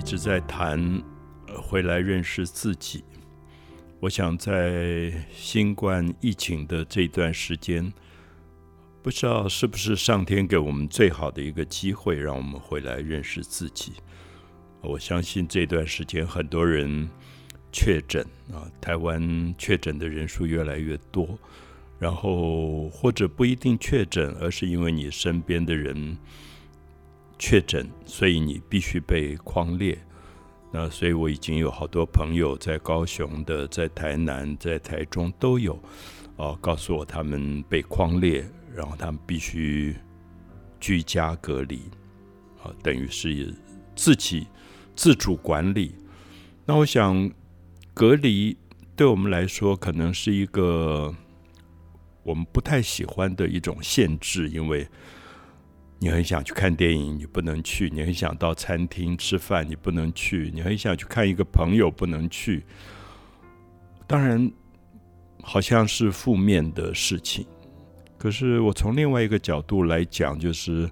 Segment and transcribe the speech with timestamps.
[0.00, 1.02] 一直在谈
[1.62, 3.04] 回来认识自己。
[4.00, 7.92] 我想在新冠疫情的这段时间，
[9.02, 13.92] 不知道是不是上天给我们最好的一个机会，让我们回来认识自己。
[14.80, 17.06] 我相信这段时间很多人
[17.70, 21.38] 确诊啊，台湾确诊的人数越来越多，
[21.98, 26.16] 然后或者不一定确诊，而是因为你身边的人。
[27.40, 29.98] 确诊，所以你必须被框列。
[30.70, 35.82] 那所以我已经有好多朋友在高雄的，在台南、在台中都有，
[36.36, 39.96] 哦，告诉我他们被框列，然后他们必须
[40.78, 41.80] 居家隔离，
[42.62, 43.54] 啊，等于是
[43.96, 44.46] 自己
[44.94, 45.94] 自主管理。
[46.66, 47.28] 那我想，
[47.94, 48.54] 隔离
[48.94, 51.12] 对我们来说可能是一个
[52.22, 54.86] 我们不太喜欢的一种限制，因为。
[56.02, 62.64] 你很想去看电影，你不能去；你很想到餐厅吃饭，你不能去；你很想去看一个朋友，不能去。
[64.06, 64.50] 当然，
[65.42, 67.46] 好像是负面的事情。
[68.16, 70.90] 可是我从另外一个角度来讲，就是，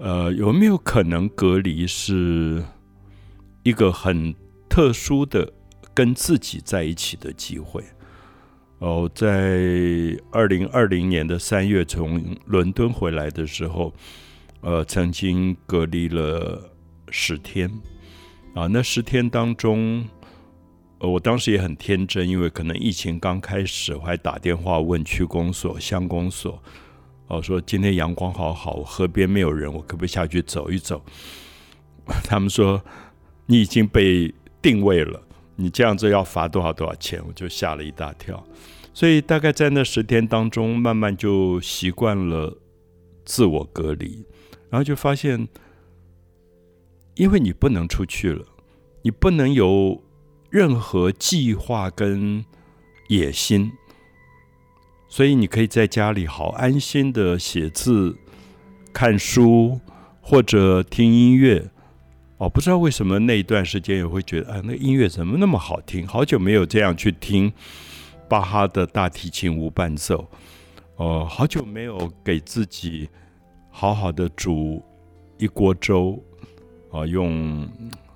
[0.00, 2.64] 呃，有没有可能隔离是
[3.62, 4.34] 一个很
[4.68, 5.52] 特殊的
[5.94, 7.84] 跟自己在一起的机会？
[8.80, 9.28] 哦，在
[10.30, 13.92] 二零二零年的三月从伦敦回来的时候，
[14.62, 16.72] 呃，曾经隔离了
[17.10, 17.70] 十天，
[18.54, 20.02] 啊，那十天当中，
[20.98, 26.62] 呃，我当时也很天真，因为可能疫情刚开始，我还打电话问区公所、乡公所，
[27.26, 31.04] 哦，说今天阳光好好，河边没有人，我可不可以下去走一走？
[32.24, 32.82] 他们说
[33.44, 35.22] 你已经被定位了。
[35.60, 37.22] 你这样子要罚多少多少钱？
[37.28, 38.42] 我就吓了一大跳。
[38.94, 42.58] 所以大概在那十天当中，慢慢就习惯了
[43.26, 44.24] 自我隔离，
[44.70, 45.46] 然后就发现，
[47.14, 48.46] 因为你不能出去了，
[49.02, 50.02] 你不能有
[50.48, 52.42] 任何计划跟
[53.08, 53.70] 野心，
[55.08, 58.16] 所以你可以在家里好安心的写字、
[58.92, 59.78] 看书
[60.22, 61.70] 或者听音乐。
[62.40, 66.06] 哦，不知道为什么那一段时间也会觉得，啊，那音乐怎么那么好听？
[66.06, 67.52] 好久没有这样去听
[68.30, 70.26] 巴哈的大提琴无伴奏。
[70.96, 73.06] 哦，好久没有给自己
[73.68, 74.82] 好好的煮
[75.36, 76.18] 一锅粥。
[76.90, 77.68] 啊，用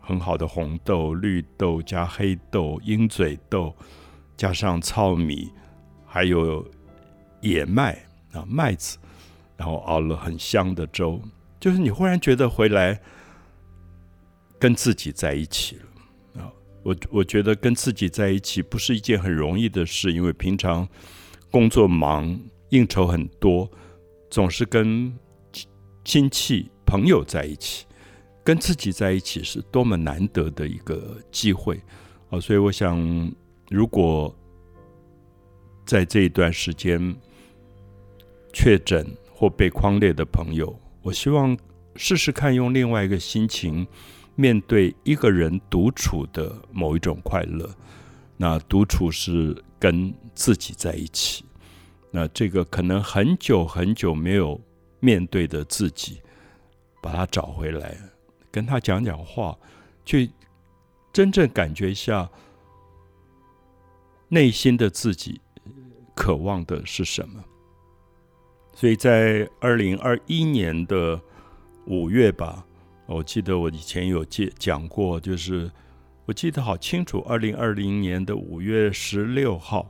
[0.00, 3.76] 很好的红豆、绿豆加黑豆、鹰嘴豆，
[4.34, 5.52] 加上糙米，
[6.06, 6.66] 还有
[7.42, 7.92] 野麦
[8.32, 8.96] 啊麦子，
[9.58, 11.20] 然后熬了很香的粥。
[11.60, 12.98] 就是你忽然觉得回来。
[14.66, 16.52] 跟自己在一起了啊！
[16.82, 20.88] 我我觉得跟自己在一起不是一件很容易的事，因为平常
[21.52, 22.36] 工作忙、
[22.70, 23.70] 应酬很多，
[24.28, 25.16] 总是跟
[26.04, 27.86] 亲戚朋友在一起，
[28.42, 31.80] 跟自己在一起是多么难得的一个机会
[32.30, 32.40] 啊！
[32.40, 33.32] 所以我想，
[33.70, 34.36] 如果
[35.84, 37.14] 在这一段时间
[38.52, 41.56] 确诊或被框列的朋友，我希望
[41.94, 43.86] 试试看用另外一个心情。
[44.38, 47.74] 面对一个人独处的某一种快乐，
[48.36, 51.42] 那独处是跟自己在一起，
[52.10, 54.60] 那这个可能很久很久没有
[55.00, 56.20] 面对的自己，
[57.02, 57.96] 把他找回来，
[58.50, 59.56] 跟他讲讲话，
[60.04, 60.30] 去
[61.14, 62.30] 真正感觉一下
[64.28, 65.40] 内心的自己
[66.14, 67.42] 渴望的是什么。
[68.74, 71.18] 所以在二零二一年的
[71.86, 72.66] 五月吧。
[73.06, 75.70] 我记得我以前有介讲过，就是
[76.24, 79.88] 我记得好清楚，二零二零年的五月十六号，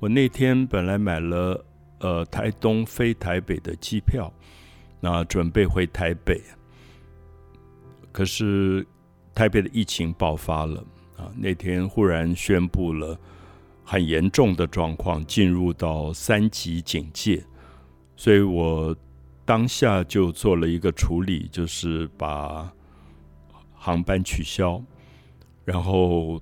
[0.00, 1.64] 我那天本来买了
[2.00, 4.32] 呃台东飞台北的机票，
[4.98, 6.42] 那准备回台北，
[8.10, 8.86] 可是
[9.34, 10.82] 台北的疫情爆发了
[11.18, 13.18] 啊，那天忽然宣布了
[13.84, 17.44] 很严重的状况，进入到三级警戒，
[18.16, 18.96] 所以我。
[19.48, 22.70] 当下就做了一个处理，就是把
[23.72, 24.78] 航班取消，
[25.64, 26.38] 然后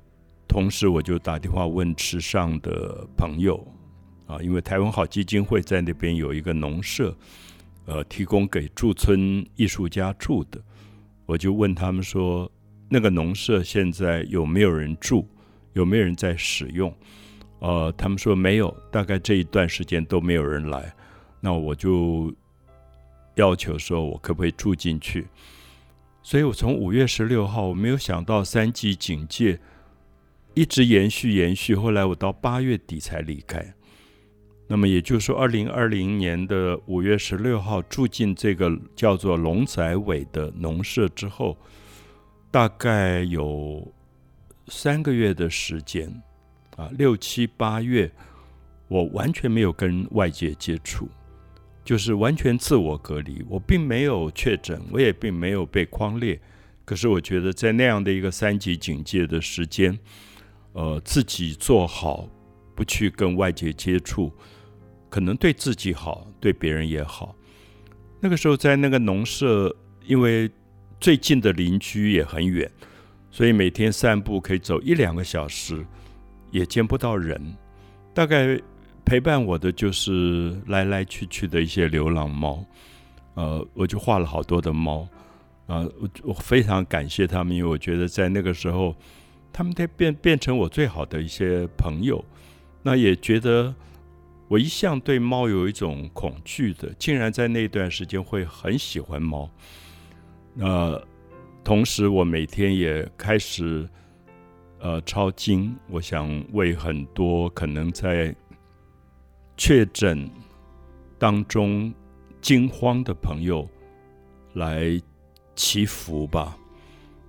[0.48, 3.64] 同时我就打电话问池上的朋友
[4.26, 7.16] 啊，因为台湾好基金会在那边有一个农舍，
[7.84, 10.60] 呃，提供给驻村艺术家住的，
[11.26, 12.50] 我就问他们说，
[12.88, 15.28] 那个农舍现在有没有人住，
[15.74, 16.92] 有没有人在使用？
[17.60, 20.92] 呃，他们说没有，大概这一段时间都没有人来，
[21.40, 22.34] 那我就。
[23.36, 25.28] 要求说，我可不可以住进去？
[26.22, 29.60] 所以我从五月十六号，我没有想到三级警戒
[30.54, 33.74] 一直延续延续，后来我到八月底才离开。
[34.68, 41.56] 那么也就是说，二零二零年的五月十六号住进这个叫做龙仔尾的农舍之后，
[42.50, 43.86] 大概有
[44.66, 46.10] 三个月的时间
[46.76, 48.10] 啊，六七八月，
[48.88, 51.08] 我完全没有跟外界接触，
[51.86, 53.42] 就是完全自我隔离。
[53.48, 56.38] 我并没有确诊，我也并没有被框列。
[56.84, 59.96] 可是我觉得，在那样的一个三级警戒的时间，
[60.72, 62.28] 呃，自己做好，
[62.74, 64.32] 不去跟外界接触，
[65.08, 67.36] 可能对自己好，对别人也好。
[68.20, 69.74] 那个时候在那个农舍，
[70.04, 70.50] 因为
[71.00, 72.68] 最近的邻居也很远，
[73.30, 75.86] 所以每天散步可以走一两个小时，
[76.50, 77.40] 也见不到人。
[78.12, 78.60] 大概
[79.06, 82.62] 陪伴我的就是来来去去的一些流浪猫，
[83.34, 85.08] 呃，我就画了好多的猫，
[85.66, 88.94] 啊，我我非常感谢他们，因为我觉得在那个时候。
[89.52, 92.22] 他们在变变成我最好的一些朋友，
[92.82, 93.74] 那也觉得
[94.48, 99.48] 我一向对猫有一种恐惧的，竟然在那段时间会很喜欢猫。
[100.52, 101.00] 那
[101.64, 103.88] 同时，我每天也开始
[104.78, 108.36] 呃抄经，我想为很多可能在
[109.56, 110.30] 确诊
[111.18, 111.92] 当中
[112.40, 113.68] 惊慌的朋友
[114.54, 115.00] 来
[115.54, 116.56] 祈福吧。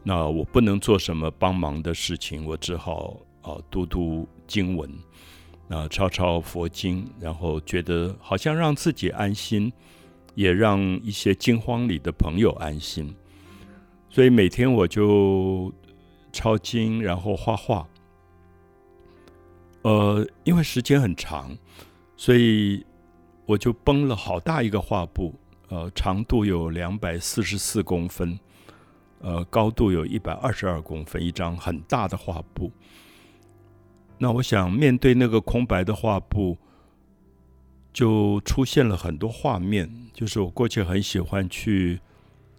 [0.03, 4.89] 那我不能做什么帮忙的事情，我只好啊读读经文，
[5.69, 9.71] 啊抄抄佛经，然后觉得好像让自己安心，
[10.35, 13.13] 也让一些惊慌里的朋友安心。
[14.09, 15.73] 所以每天我就
[16.31, 17.87] 抄经，然后画画。
[19.81, 21.57] 呃，因为时间很长，
[22.17, 22.85] 所以
[23.45, 25.33] 我就绷了好大一个画布，
[25.69, 28.37] 呃，长度有两百四十四公分。
[29.19, 32.71] 呃，高度有一百二十二公分，一张很大的画布。
[34.19, 36.55] 那我想面对那个空白的画布，
[37.91, 39.89] 就出现了很多画面。
[40.13, 41.99] 就是我过去很喜欢去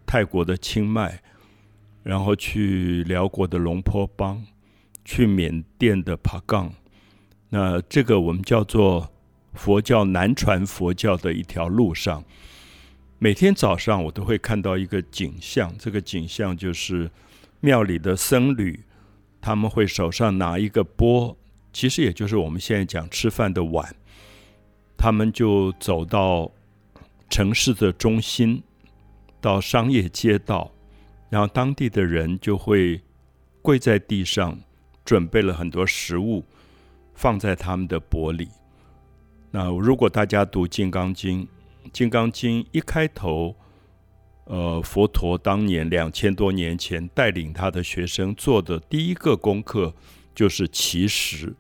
[0.05, 1.23] 泰国的清迈，
[2.03, 4.45] 然后去辽国的龙坡邦，
[5.05, 6.73] 去缅甸的帕岗。
[7.51, 9.09] 那这个我们叫做
[9.55, 12.25] 佛教南传佛教的一条路上。
[13.19, 17.11] 每天早上我都会看到一个景象，这个景象就是
[17.61, 18.85] 庙里的僧侣，
[19.41, 21.37] 他们会手上拿一个钵，
[21.73, 23.93] 其实也就是我们现在讲吃饭的碗，
[24.97, 26.53] 他们就走到
[27.29, 28.63] 城市的中心，
[29.41, 30.71] 到商业街道，
[31.29, 33.01] 然后当地的人就会
[33.61, 34.57] 跪在地上，
[35.05, 36.45] 准备了很多食物
[37.15, 38.49] 放在他们的钵里。
[39.51, 41.43] 那如果大家读《金刚经》。
[41.91, 43.57] 《金刚经》一开头，
[44.45, 49.95] 呃，佛陀当年两千多年前带领他的学生做的第一个功课
[50.35, 51.57] 就是乞食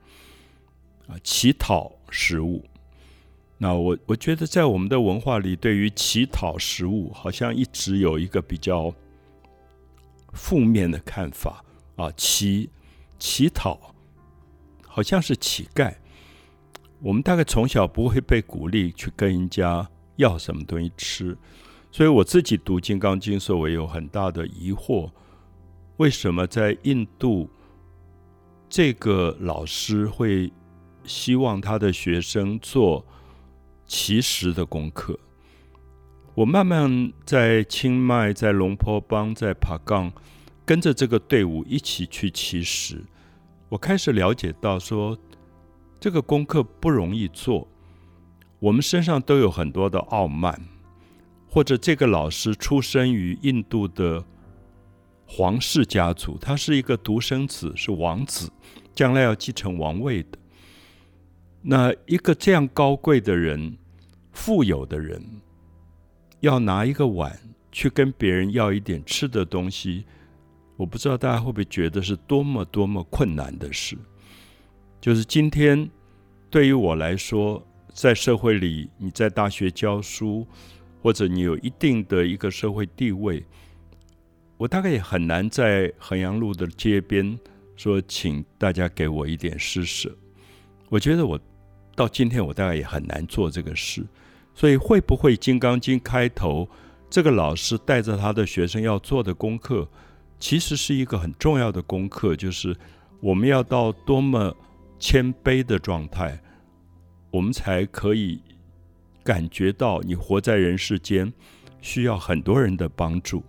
[1.06, 2.62] 啊，乞讨食物。
[3.56, 8.94] 那我我觉得在我们的文化里，对于乞讨食物，好像一直有一个比较
[10.34, 11.64] 负面的看法
[11.96, 12.68] 啊，乞
[13.18, 13.94] 乞讨
[14.86, 15.94] 好像是乞丐。
[17.00, 19.88] 我们大概从小不会被鼓励去跟人家。
[20.16, 21.38] 要什么东西吃？
[21.92, 25.12] 所以我自己读《金刚经》时，我有很大的疑惑：
[25.98, 27.48] 为什么在印度，
[28.68, 30.52] 这个老师会
[31.04, 33.06] 希望他的学生做
[33.86, 35.16] 奇食的功课？
[36.34, 40.12] 我慢慢在清迈、在龙坡邦、在爬杠，
[40.66, 43.04] 跟着这个队伍一起去奇食，
[43.68, 45.16] 我开始了解到说，
[46.00, 47.66] 这个功课不容易做。
[48.60, 50.60] 我们身上都有很多的傲慢，
[51.48, 54.24] 或者这个老师出生于印度的
[55.26, 58.50] 皇室家族，他是一个独生子，是王子，
[58.94, 60.38] 将来要继承王位的。
[61.62, 63.76] 那一个这样高贵的人、
[64.32, 65.22] 富有的人，
[66.40, 67.38] 要拿一个碗
[67.70, 70.04] 去跟别人要一点吃的东西，
[70.76, 73.96] 我不知道大家会不会觉得是多么多么困难的事。
[75.00, 75.88] 就是今天
[76.50, 77.64] 对于我来说。
[77.90, 80.46] 在社会里，你在大学教书，
[81.02, 83.44] 或者你有一定的一个社会地位，
[84.56, 87.36] 我大概也很难在衡阳路的街边
[87.74, 90.16] 说，请大家给我一点施舍。
[90.88, 91.36] 我觉得我
[91.96, 94.06] 到今天，我大概也很难做这个事。
[94.54, 96.68] 所以，会不会《金刚经》开头
[97.10, 99.88] 这个老师带着他的学生要做的功课，
[100.38, 102.76] 其实是一个很重要的功课，就是
[103.18, 104.56] 我们要到多么
[104.98, 106.40] 谦卑的状态。
[107.30, 108.40] 我们才可以
[109.22, 111.32] 感觉到，你活在人世间，
[111.80, 113.42] 需要很多人的帮助，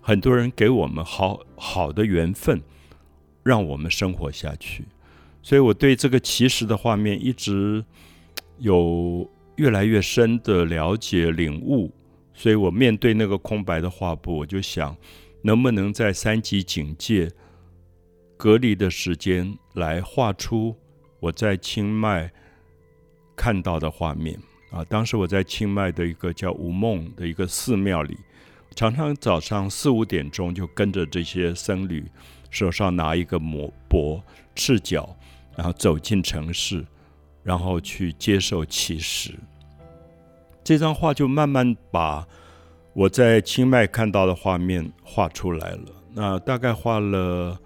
[0.00, 2.62] 很多人给我们好好的缘分，
[3.42, 4.84] 让我们生活下去。
[5.42, 7.84] 所以我对这个其实的画面一直
[8.58, 11.92] 有越来越深的了解领悟。
[12.32, 14.96] 所以我面对那个空白的画布，我就想，
[15.42, 17.30] 能不能在三级警戒
[18.42, 20.76] 隔离的时间来画出
[21.20, 22.28] 我在清迈
[23.36, 24.36] 看到的画面
[24.72, 24.84] 啊？
[24.86, 28.18] 当时我在清迈的一个叫吴梦的一个寺庙里，
[28.74, 32.04] 常常早上四五点钟就跟着这些僧侣，
[32.50, 34.20] 手上拿一个抹钵，
[34.56, 35.16] 赤脚，
[35.54, 36.84] 然后走进城市，
[37.44, 39.38] 然后去接受乞食。
[40.64, 42.26] 这张画就慢慢把
[42.92, 45.84] 我在清迈看到的画面画出来了。
[46.12, 47.56] 那大概画了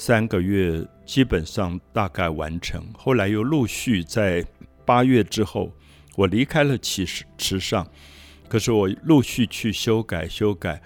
[0.00, 2.86] 三个月，基本上大概完成。
[2.96, 4.46] 后来又陆续在
[4.86, 5.72] 八月之后，
[6.14, 7.04] 我离开了池
[7.36, 7.84] 池上，
[8.48, 10.80] 可是我陆续去修改修改，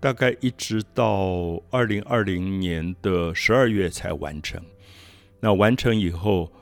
[0.00, 4.60] 大概一直到二零二零年的十二月才完成。
[5.38, 6.52] 那完成以后，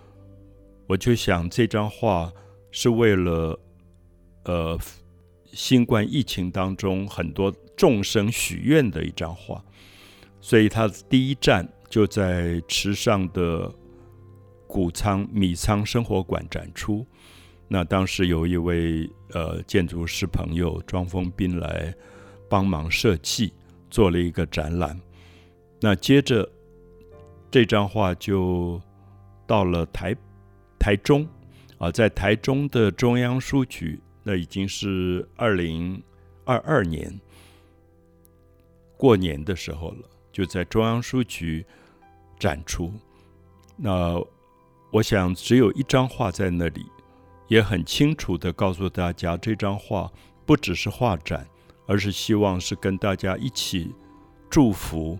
[0.88, 2.30] 我就想这张画
[2.70, 3.58] 是为了。
[4.44, 4.78] 呃，
[5.52, 9.62] 新冠疫情当中，很多众生许愿的一张画，
[10.40, 13.72] 所以它第一站就在池上的
[14.66, 17.06] 谷仓米仓生活馆展出。
[17.66, 21.94] 那当时有一位呃建筑师朋友庄丰斌来
[22.48, 23.52] 帮忙设计，
[23.90, 24.98] 做了一个展览。
[25.80, 26.48] 那接着
[27.50, 28.80] 这张画就
[29.46, 30.14] 到了台
[30.78, 31.26] 台中
[31.78, 34.00] 啊，在台中的中央书局。
[34.24, 36.02] 那已经是二零
[36.44, 37.18] 二二年
[38.98, 41.66] 过年的时候了，就在中央书局
[42.38, 42.92] 展出。
[43.76, 44.22] 那
[44.92, 46.86] 我想，只有一张画在那里，
[47.48, 50.08] 也很清楚的告诉大家，这张画
[50.46, 51.44] 不只是画展，
[51.88, 53.92] 而是希望是跟大家一起
[54.48, 55.18] 祝福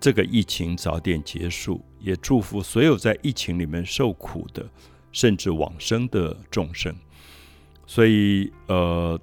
[0.00, 4.66] 这个疫情早点结束，也祝福所有在疫情里面受苦的，
[5.12, 6.96] 甚至往生的众生。
[7.86, 9.20] 所以，呃，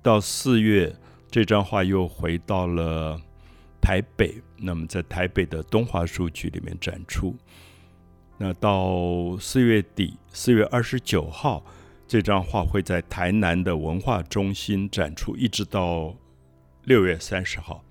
[0.00, 0.94] 到四月，
[1.32, 3.20] 这张画又回到了
[3.82, 4.40] 台北。
[4.56, 7.36] 那么，在台北的东华书局里面展出。
[8.38, 11.62] 那到四月底，四月二十九号，
[12.08, 16.14] 这张画会在台南的文化中心展出，一直到
[16.84, 17.84] 六月三十号。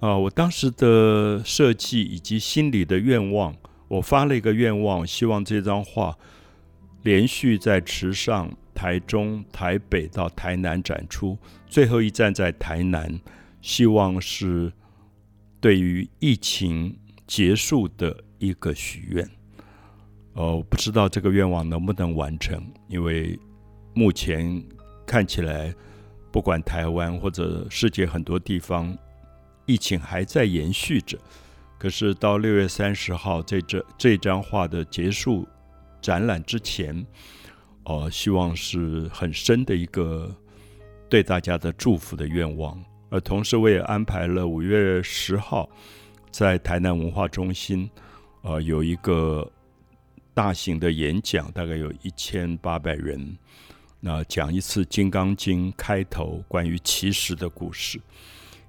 [0.00, 3.56] 啊，我当时的设计以及心里的愿望，
[3.88, 6.18] 我发了一个愿望，希望这张画
[7.02, 8.54] 连续在池上。
[8.74, 11.36] 台中、台北到台南展出，
[11.68, 13.20] 最后一站在台南，
[13.60, 14.72] 希望是
[15.62, 19.30] 对于疫情结束的一个许愿。
[20.32, 23.38] 哦，不知道这个愿望能不能完成，因为
[23.94, 24.60] 目前
[25.06, 25.72] 看起来，
[26.32, 28.98] 不管台湾或者世界很多地方，
[29.64, 31.16] 疫情还在延续着。
[31.78, 35.46] 可是到六月三十号这这这张画的结束
[36.00, 37.06] 展览之前。
[37.84, 40.32] 哦，希望是很深的一个
[41.08, 42.80] 对大家的祝福的愿望，
[43.12, 45.68] 呃同时我也安排了五月十号
[46.30, 47.90] 在台南文化中心，
[48.40, 49.46] 呃，有一个
[50.32, 53.36] 大型的演讲，大概有一千八百人，
[54.00, 58.00] 那讲一次《金刚经》开头关于奇石的故事。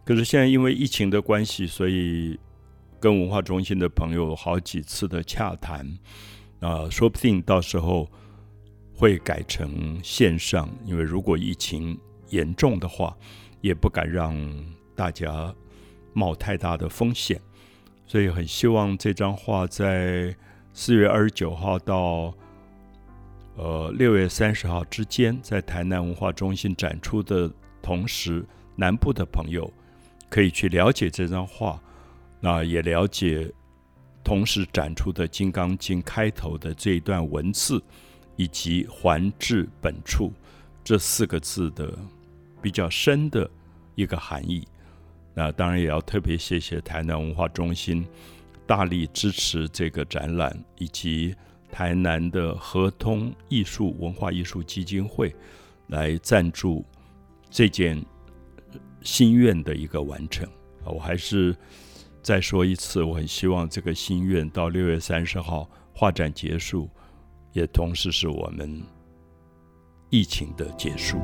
[0.04, 2.38] 可是现在因为疫情的关系，所以
[3.00, 5.88] 跟文化中心的朋友好几次的洽谈，
[6.60, 8.10] 啊，说不定到时候。
[8.96, 11.98] 会改成线上，因为如果疫情
[12.30, 13.18] 严重的话，
[13.64, 14.36] 也不敢让
[14.94, 15.56] 大家
[16.12, 17.42] 冒太大的风险，
[18.06, 20.36] 所以很希望这张画在
[20.74, 22.34] 四月二十九号到
[23.56, 27.50] 呃六月三十号之间，在台南文化中心展出的
[27.82, 29.72] 同时，南部的朋友
[30.30, 31.82] 可以去了解这张画，
[32.42, 33.50] 那也了解
[34.24, 37.82] 同时展出的《金刚经》开头的这一段文字。
[38.36, 40.34] 以及“还至本处”
[40.84, 41.96] 这四个字的
[42.64, 43.48] 比较深的
[43.94, 44.68] 一个含义。
[45.36, 48.08] 那当然也要特别谢谢台南文化中心
[48.66, 51.36] 大力支持这个展览，以及
[51.70, 55.36] 台南的合通艺术文化艺术基金会
[55.88, 56.86] 来赞助
[57.50, 58.04] 这件
[59.02, 60.48] 心愿的一个完成。
[60.86, 61.56] 我还是
[62.22, 66.90] 再说一次，我很希望这个心愿到六月三十号画展结束。
[67.54, 68.82] 也同时是我们
[70.10, 71.20] 疫情的结束。